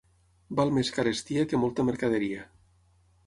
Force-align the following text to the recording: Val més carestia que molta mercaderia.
Val 0.59 0.71
més 0.77 0.89
carestia 0.95 1.45
que 1.51 1.59
molta 1.65 1.85
mercaderia. 1.91 2.47